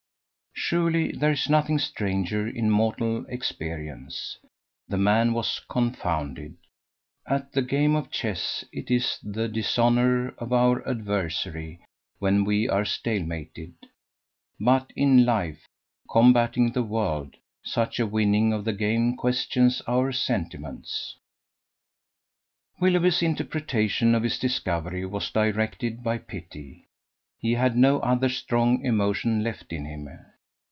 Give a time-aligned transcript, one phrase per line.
[0.71, 4.37] Surely there is nothing stranger in mortal experience.
[4.87, 6.55] The man was confounded.
[7.25, 11.81] At the game of Chess it is the dishonour of our adversary
[12.19, 13.73] when we are stale mated:
[14.61, 15.67] but in life,
[16.09, 21.17] combatting the world, such a winning of the game questions our sentiments.
[22.79, 26.85] Willoughby's interpretation of his discovery was directed by pity:
[27.39, 30.07] he had no other strong emotion left in him.